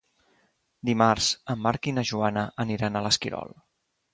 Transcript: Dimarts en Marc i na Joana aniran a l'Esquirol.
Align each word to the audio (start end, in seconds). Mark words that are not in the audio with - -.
Dimarts 0.89 1.27
en 1.55 1.61
Marc 1.67 1.91
i 1.91 1.95
na 1.99 2.07
Joana 2.13 2.47
aniran 2.65 2.99
a 3.01 3.05
l'Esquirol. 3.09 3.55